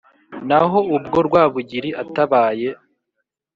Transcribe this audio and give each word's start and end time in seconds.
Naho 0.47 0.77
ubwo 0.95 1.17
Rwabugili 1.27 1.89
atabaye, 2.03 2.67